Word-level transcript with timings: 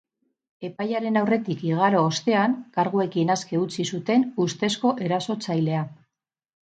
Epailearen 0.69 1.19
aurretik 1.21 1.59
igaro 1.67 2.01
ostean, 2.11 2.55
karguekin 2.77 3.35
aske 3.37 3.61
utzi 3.67 3.87
zuten 3.97 4.25
ustezko 4.47 4.95
erasotzailea. 5.09 5.85